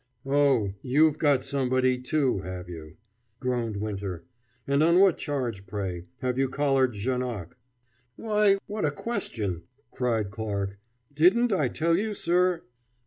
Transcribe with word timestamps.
"Oh, 0.25 0.73
you've 0.81 1.19
got 1.19 1.43
somebody, 1.45 1.99
too, 1.99 2.39
have 2.39 2.67
you?" 2.67 2.97
groaned 3.39 3.77
Winter. 3.77 4.23
"And 4.65 4.81
on 4.81 4.97
what 4.97 5.19
charge, 5.19 5.67
pray, 5.67 6.05
have 6.21 6.39
you 6.39 6.49
collared 6.49 6.93
Janoc?" 6.95 7.55
"Why, 8.15 8.57
what 8.65 8.83
a 8.83 8.89
question!" 8.89 9.61
cried 9.91 10.31
Clarke. 10.31 10.79
"Didn't 11.13 11.53
I 11.53 11.67
tell 11.67 11.95
you, 11.95 12.15
sir 12.15 12.63